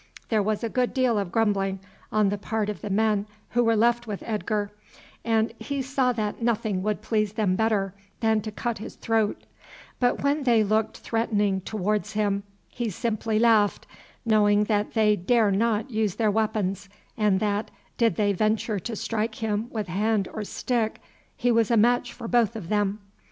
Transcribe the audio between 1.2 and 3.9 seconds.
grumbling on the part of the men who were